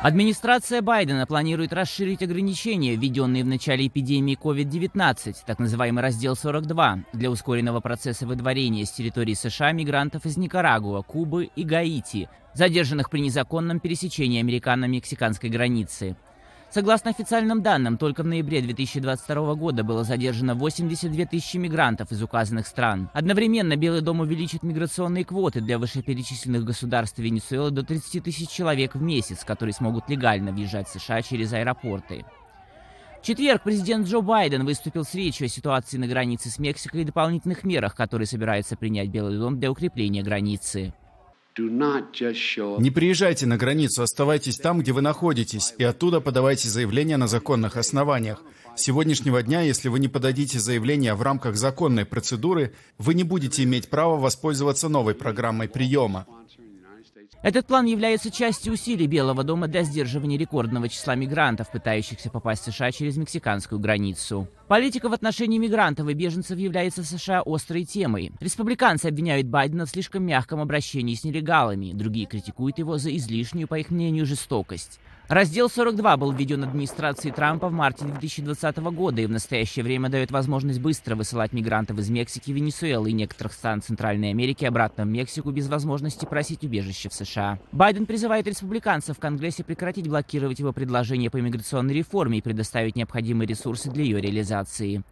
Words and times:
Администрация 0.00 0.80
Байдена 0.80 1.26
планирует 1.26 1.72
расширить 1.72 2.22
ограничения, 2.22 2.94
введенные 2.94 3.42
в 3.42 3.48
начале 3.48 3.88
эпидемии 3.88 4.38
COVID-19, 4.40 5.34
так 5.44 5.58
называемый 5.58 6.04
раздел 6.04 6.36
42, 6.36 7.00
для 7.12 7.30
ускоренного 7.32 7.80
процесса 7.80 8.24
выдворения 8.24 8.84
с 8.84 8.92
территории 8.92 9.34
США 9.34 9.72
мигрантов 9.72 10.24
из 10.24 10.36
Никарагуа, 10.36 11.02
Кубы 11.02 11.46
и 11.46 11.64
Гаити, 11.64 12.28
задержанных 12.54 13.10
при 13.10 13.18
незаконном 13.18 13.80
пересечении 13.80 14.38
американо-мексиканской 14.38 15.50
границы. 15.50 16.14
Согласно 16.70 17.10
официальным 17.10 17.62
данным, 17.62 17.96
только 17.96 18.22
в 18.22 18.26
ноябре 18.26 18.60
2022 18.60 19.54
года 19.54 19.84
было 19.84 20.04
задержано 20.04 20.54
82 20.54 21.24
тысячи 21.24 21.56
мигрантов 21.56 22.12
из 22.12 22.22
указанных 22.22 22.66
стран. 22.66 23.08
Одновременно 23.14 23.74
Белый 23.76 24.02
дом 24.02 24.20
увеличит 24.20 24.62
миграционные 24.62 25.24
квоты 25.24 25.62
для 25.62 25.78
вышеперечисленных 25.78 26.64
государств 26.64 27.18
Венесуэлы 27.18 27.70
до 27.70 27.84
30 27.84 28.22
тысяч 28.22 28.50
человек 28.50 28.94
в 28.94 29.00
месяц, 29.00 29.44
которые 29.44 29.72
смогут 29.72 30.10
легально 30.10 30.52
въезжать 30.52 30.88
в 30.88 30.92
США 30.92 31.22
через 31.22 31.54
аэропорты. 31.54 32.26
В 33.22 33.24
четверг 33.24 33.62
президент 33.62 34.06
Джо 34.06 34.20
Байден 34.20 34.66
выступил 34.66 35.04
с 35.04 35.14
речью 35.14 35.46
о 35.46 35.48
ситуации 35.48 35.96
на 35.96 36.06
границе 36.06 36.50
с 36.50 36.58
Мексикой 36.58 37.00
и 37.00 37.04
дополнительных 37.04 37.64
мерах, 37.64 37.94
которые 37.96 38.26
собирается 38.26 38.76
принять 38.76 39.08
Белый 39.08 39.38
дом 39.38 39.58
для 39.58 39.70
укрепления 39.70 40.22
границы. 40.22 40.92
Не 42.80 42.90
приезжайте 42.90 43.46
на 43.46 43.56
границу, 43.56 44.02
оставайтесь 44.02 44.58
там, 44.58 44.80
где 44.80 44.92
вы 44.92 45.00
находитесь, 45.00 45.74
и 45.78 45.84
оттуда 45.84 46.20
подавайте 46.20 46.68
заявление 46.68 47.16
на 47.16 47.26
законных 47.26 47.76
основаниях. 47.76 48.42
С 48.76 48.82
сегодняшнего 48.82 49.42
дня, 49.42 49.62
если 49.62 49.88
вы 49.88 49.98
не 49.98 50.08
подадите 50.08 50.60
заявление 50.60 51.14
в 51.14 51.22
рамках 51.22 51.56
законной 51.56 52.04
процедуры, 52.04 52.74
вы 52.96 53.14
не 53.14 53.24
будете 53.24 53.64
иметь 53.64 53.90
права 53.90 54.16
воспользоваться 54.16 54.88
новой 54.88 55.14
программой 55.14 55.68
приема. 55.68 56.26
Этот 57.42 57.66
план 57.66 57.86
является 57.86 58.30
частью 58.30 58.72
усилий 58.72 59.06
Белого 59.06 59.44
дома 59.44 59.68
для 59.68 59.82
сдерживания 59.82 60.36
рекордного 60.36 60.88
числа 60.88 61.14
мигрантов, 61.14 61.70
пытающихся 61.70 62.30
попасть 62.30 62.66
в 62.66 62.72
США 62.72 62.92
через 62.92 63.16
мексиканскую 63.16 63.78
границу. 63.78 64.48
Политика 64.66 65.08
в 65.08 65.12
отношении 65.12 65.58
мигрантов 65.58 66.08
и 66.08 66.14
беженцев 66.14 66.58
является 66.58 67.02
в 67.02 67.06
США 67.06 67.42
острой 67.44 67.84
темой. 67.84 68.32
Республиканцы 68.40 69.06
обвиняют 69.06 69.46
Байдена 69.46 69.86
в 69.86 69.90
слишком 69.90 70.24
мягком 70.24 70.60
обращении 70.60 71.14
с 71.14 71.24
нелегалами, 71.24 71.92
другие 71.92 72.26
критикуют 72.26 72.78
его 72.78 72.98
за 72.98 73.14
излишнюю, 73.16 73.68
по 73.68 73.78
их 73.78 73.90
мнению, 73.90 74.26
жестокость. 74.26 75.00
Раздел 75.28 75.68
42 75.68 76.16
был 76.16 76.32
введен 76.32 76.64
администрацией 76.64 77.34
Трампа 77.34 77.68
в 77.68 77.72
марте 77.72 78.06
2020 78.06 78.78
года 78.78 79.20
и 79.20 79.26
в 79.26 79.30
настоящее 79.30 79.84
время 79.84 80.08
дает 80.08 80.30
возможность 80.30 80.80
быстро 80.80 81.16
высылать 81.16 81.52
мигрантов 81.52 81.98
из 81.98 82.08
Мексики, 82.08 82.50
Венесуэлы 82.50 83.10
и 83.10 83.12
некоторых 83.12 83.52
стран 83.52 83.82
Центральной 83.82 84.30
Америки 84.30 84.64
обратно 84.64 85.04
в 85.04 85.08
Мексику 85.08 85.50
без 85.50 85.68
возможности 85.68 86.24
просить 86.24 86.64
убежище 86.64 87.10
в 87.10 87.12
США. 87.12 87.58
Байден 87.72 88.06
призывает 88.06 88.46
республиканцев 88.46 89.18
в 89.18 89.20
Конгрессе 89.20 89.64
прекратить 89.64 90.08
блокировать 90.08 90.60
его 90.60 90.72
предложение 90.72 91.28
по 91.28 91.38
иммиграционной 91.38 91.92
реформе 91.92 92.38
и 92.38 92.42
предоставить 92.42 92.96
необходимые 92.96 93.46
ресурсы 93.46 93.90
для 93.90 94.04
ее 94.04 94.22
реализации. 94.22 95.02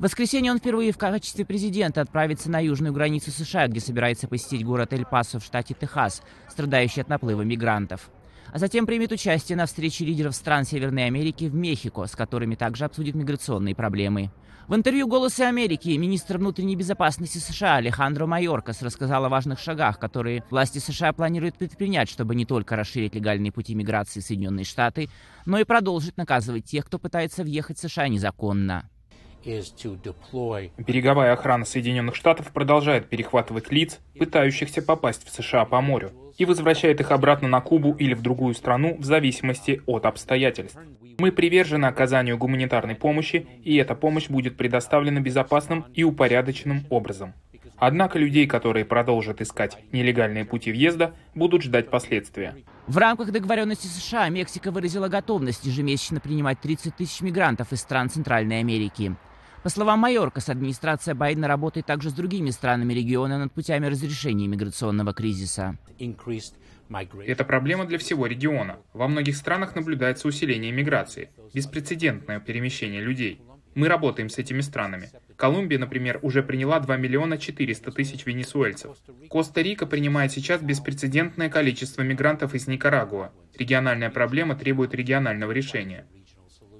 В 0.00 0.02
воскресенье 0.02 0.50
он 0.50 0.58
впервые 0.58 0.90
в 0.90 0.98
качестве 0.98 1.44
президента 1.44 2.00
отправится 2.00 2.50
на 2.50 2.58
южную 2.58 2.92
границу 2.92 3.30
США, 3.30 3.68
где 3.68 3.78
собирается 3.78 4.26
посетить 4.26 4.64
город 4.64 4.92
Эль-Пасо 4.92 5.38
в 5.38 5.44
штате 5.44 5.76
Техас, 5.80 6.22
страдающий 6.48 7.02
от 7.02 7.08
наплыва 7.08 7.42
мигрантов 7.42 8.10
а 8.52 8.58
затем 8.58 8.86
примет 8.86 9.12
участие 9.12 9.56
на 9.56 9.66
встрече 9.66 10.04
лидеров 10.04 10.34
стран 10.34 10.64
Северной 10.64 11.06
Америки 11.06 11.44
в 11.44 11.54
Мехико, 11.54 12.06
с 12.06 12.16
которыми 12.16 12.54
также 12.54 12.84
обсудит 12.84 13.14
миграционные 13.14 13.74
проблемы. 13.74 14.30
В 14.66 14.74
интервью 14.74 15.06
«Голосы 15.06 15.42
Америки» 15.42 15.90
министр 15.90 16.38
внутренней 16.38 16.74
безопасности 16.74 17.36
США 17.36 17.76
Алехандро 17.76 18.24
Майоркас 18.24 18.80
рассказал 18.80 19.26
о 19.26 19.28
важных 19.28 19.58
шагах, 19.58 19.98
которые 19.98 20.42
власти 20.48 20.78
США 20.78 21.12
планируют 21.12 21.58
предпринять, 21.58 22.08
чтобы 22.08 22.34
не 22.34 22.46
только 22.46 22.74
расширить 22.74 23.14
легальные 23.14 23.52
пути 23.52 23.74
миграции 23.74 24.20
в 24.20 24.24
Соединенные 24.24 24.64
Штаты, 24.64 25.10
но 25.44 25.58
и 25.58 25.64
продолжить 25.64 26.16
наказывать 26.16 26.64
тех, 26.64 26.86
кто 26.86 26.98
пытается 26.98 27.42
въехать 27.42 27.76
в 27.76 27.82
США 27.82 28.08
незаконно. 28.08 28.88
Береговая 30.78 31.32
охрана 31.32 31.64
Соединенных 31.64 32.14
Штатов 32.14 32.50
продолжает 32.52 33.08
перехватывать 33.08 33.70
лиц, 33.70 34.00
пытающихся 34.18 34.80
попасть 34.80 35.26
в 35.26 35.30
США 35.30 35.64
по 35.64 35.80
морю, 35.80 36.12
и 36.38 36.44
возвращает 36.44 37.00
их 37.00 37.10
обратно 37.10 37.48
на 37.48 37.60
Кубу 37.60 37.92
или 37.92 38.14
в 38.14 38.22
другую 38.22 38.54
страну 38.54 38.96
в 38.98 39.04
зависимости 39.04 39.82
от 39.86 40.06
обстоятельств. 40.06 40.78
Мы 41.18 41.30
привержены 41.30 41.86
оказанию 41.86 42.38
гуманитарной 42.38 42.94
помощи, 42.94 43.46
и 43.62 43.76
эта 43.76 43.94
помощь 43.94 44.28
будет 44.28 44.56
предоставлена 44.56 45.20
безопасным 45.20 45.84
и 45.94 46.02
упорядоченным 46.04 46.86
образом. 46.90 47.34
Однако 47.76 48.18
людей, 48.18 48.46
которые 48.46 48.84
продолжат 48.84 49.40
искать 49.40 49.78
нелегальные 49.92 50.44
пути 50.44 50.70
въезда, 50.70 51.14
будут 51.34 51.62
ждать 51.62 51.90
последствия. 51.90 52.54
В 52.86 52.96
рамках 52.98 53.32
договоренности 53.32 53.86
США 53.86 54.28
Мексика 54.28 54.70
выразила 54.70 55.08
готовность 55.08 55.64
ежемесячно 55.64 56.20
принимать 56.20 56.60
30 56.60 56.96
тысяч 56.96 57.20
мигрантов 57.20 57.72
из 57.72 57.80
стран 57.80 58.10
Центральной 58.10 58.60
Америки. 58.60 59.16
По 59.64 59.70
словам 59.70 60.00
Майоркас, 60.00 60.50
администрация 60.50 61.14
Байдена 61.14 61.48
работает 61.48 61.86
также 61.86 62.10
с 62.10 62.12
другими 62.12 62.50
странами 62.50 62.92
региона 62.92 63.38
над 63.38 63.50
путями 63.50 63.86
разрешения 63.86 64.46
миграционного 64.46 65.14
кризиса. 65.14 65.78
Это 67.26 67.44
проблема 67.44 67.86
для 67.86 67.96
всего 67.96 68.26
региона. 68.26 68.76
Во 68.92 69.08
многих 69.08 69.34
странах 69.36 69.74
наблюдается 69.74 70.28
усиление 70.28 70.70
миграции, 70.70 71.30
беспрецедентное 71.54 72.40
перемещение 72.40 73.00
людей. 73.00 73.40
Мы 73.74 73.88
работаем 73.88 74.28
с 74.28 74.36
этими 74.36 74.60
странами. 74.60 75.08
Колумбия, 75.36 75.78
например, 75.78 76.18
уже 76.20 76.42
приняла 76.42 76.78
2 76.78 76.98
миллиона 76.98 77.38
400 77.38 77.90
тысяч 77.90 78.26
венесуэльцев. 78.26 78.94
Коста-Рика 79.30 79.86
принимает 79.86 80.30
сейчас 80.30 80.60
беспрецедентное 80.60 81.48
количество 81.48 82.02
мигрантов 82.02 82.52
из 82.54 82.66
Никарагуа. 82.66 83.32
Региональная 83.58 84.10
проблема 84.10 84.56
требует 84.56 84.94
регионального 84.94 85.52
решения. 85.52 86.04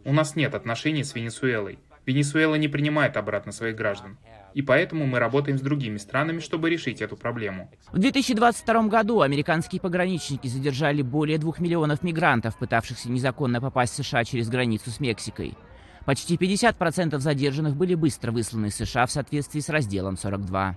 У 0.04 0.12
нас 0.12 0.36
нет 0.36 0.54
отношений 0.54 1.02
с 1.02 1.14
Венесуэлой. 1.14 1.78
Венесуэла 2.06 2.56
не 2.56 2.68
принимает 2.68 3.16
обратно 3.16 3.52
своих 3.52 3.76
граждан. 3.76 4.18
И 4.52 4.62
поэтому 4.62 5.06
мы 5.06 5.18
работаем 5.18 5.58
с 5.58 5.62
другими 5.62 5.96
странами, 5.96 6.38
чтобы 6.38 6.70
решить 6.70 7.00
эту 7.00 7.16
проблему. 7.16 7.70
В 7.92 7.98
2022 7.98 8.88
году 8.88 9.20
американские 9.20 9.80
пограничники 9.80 10.46
задержали 10.46 11.02
более 11.02 11.38
двух 11.38 11.58
миллионов 11.58 12.02
мигрантов, 12.02 12.56
пытавшихся 12.56 13.10
незаконно 13.10 13.60
попасть 13.60 13.94
в 13.94 14.04
США 14.04 14.24
через 14.24 14.48
границу 14.48 14.90
с 14.90 15.00
Мексикой. 15.00 15.56
Почти 16.04 16.36
50% 16.36 17.18
задержанных 17.18 17.76
были 17.76 17.94
быстро 17.94 18.30
высланы 18.30 18.66
из 18.66 18.76
США 18.76 19.06
в 19.06 19.10
соответствии 19.10 19.60
с 19.60 19.70
разделом 19.70 20.16
42. 20.16 20.76